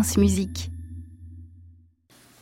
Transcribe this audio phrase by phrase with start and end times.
[0.00, 0.70] France Musique.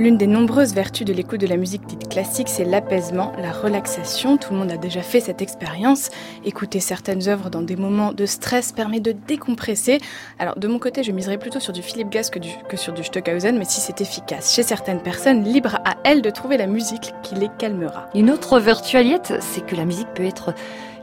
[0.00, 4.38] L'une des nombreuses vertus de l'écoute de la musique dite classique, c'est l'apaisement, la relaxation.
[4.38, 6.08] Tout le monde a déjà fait cette expérience.
[6.42, 9.98] Écouter certaines œuvres dans des moments de stress permet de décompresser.
[10.38, 13.04] Alors de mon côté, je miserais plutôt sur du Philippe que, du- que sur du
[13.04, 17.12] Stockhausen, mais si c'est efficace chez certaines personnes, libre à elles de trouver la musique
[17.22, 18.08] qui les calmera.
[18.14, 20.54] Une autre vertu, Aliette, c'est que la musique peut être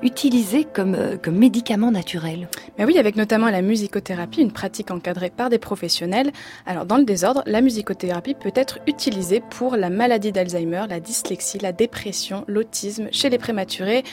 [0.03, 2.47] utilisée comme, euh, comme médicament naturel.
[2.77, 6.31] Mais oui, avec notamment la musicothérapie, une pratique encadrée par des professionnels.
[6.67, 11.59] Alors dans le désordre, la musicothérapie peut être utilisée pour la maladie d'Alzheimer, la dyslexie,
[11.59, 14.03] la dépression, l'autisme, chez les prématurés,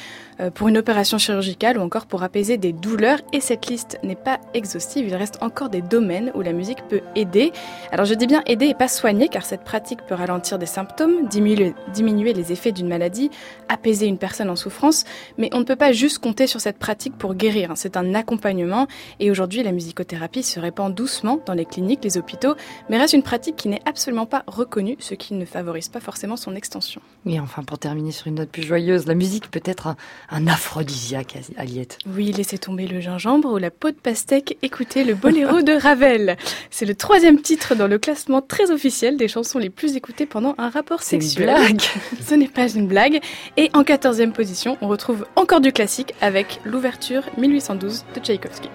[0.40, 3.20] euh, pour une opération chirurgicale ou encore pour apaiser des douleurs.
[3.32, 7.02] Et cette liste n'est pas exhaustive, il reste encore des domaines où la musique peut
[7.14, 7.52] aider.
[7.92, 11.28] Alors je dis bien aider et pas soigner, car cette pratique peut ralentir des symptômes,
[11.28, 13.30] diminuer, les effets d'une maladie,
[13.68, 15.04] apaiser une personne en souffrance,
[15.38, 17.70] mais on ne peut pas juste compter sur cette pratique pour guérir.
[17.70, 17.76] hein.
[17.76, 18.88] C'est un accompagnement
[19.20, 22.54] et aujourd'hui la musicothérapie se répand doucement dans les cliniques, les hôpitaux,
[22.88, 24.42] mais reste une pratique qui n'est absolument pas
[24.98, 27.00] ce qui ne favorise pas forcément son extension.
[27.26, 29.96] Et enfin, pour terminer sur une note plus joyeuse, la musique peut être un,
[30.30, 31.98] un aphrodisiaque, Aliette.
[32.06, 36.36] Oui, laissez tomber le gingembre ou la peau de pastèque, écoutez le boléro de Ravel.
[36.70, 40.54] C'est le troisième titre dans le classement très officiel des chansons les plus écoutées pendant
[40.58, 41.46] un rapport C'est une sexuel.
[41.46, 41.80] blague.
[42.26, 43.20] Ce n'est pas une blague.
[43.56, 48.68] Et en 14e position, on retrouve encore du classique avec l'ouverture 1812 de Tchaïkovski.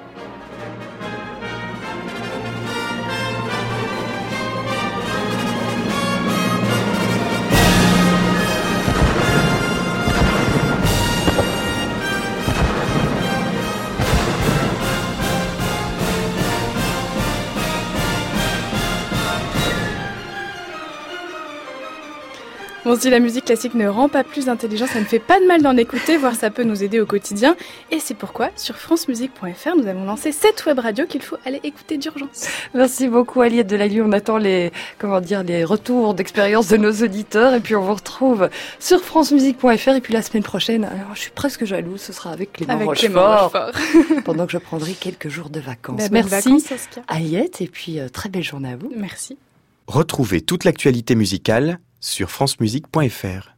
[22.86, 25.46] Bon, si la musique classique ne rend pas plus intelligent, ça ne fait pas de
[25.46, 27.58] mal d'en écouter, voire ça peut nous aider au quotidien.
[27.92, 31.98] Et c'est pourquoi, sur francemusique.fr, nous avons lancé cette web radio qu'il faut aller écouter
[31.98, 32.48] d'urgence.
[32.74, 34.02] Merci beaucoup, Aliette de la Lue.
[34.02, 37.54] On attend les, comment dire, les retours d'expérience de nos auditeurs.
[37.54, 39.90] Et puis, on vous retrouve sur francemusique.fr.
[39.90, 42.92] Et puis, la semaine prochaine, alors, je suis presque jalouse, ce sera avec Clément Avec
[42.92, 43.74] Clément Rochefort.
[43.74, 44.24] Rochefort.
[44.24, 45.98] pendant que je prendrai quelques jours de vacances.
[45.98, 46.88] Bah, Merci, vacances.
[47.10, 47.60] Aliette.
[47.60, 48.90] Et puis, euh, très belle journée à vous.
[48.96, 49.38] Merci.
[49.88, 53.50] Retrouvez toute l'actualité musicale sur francemusique.fr.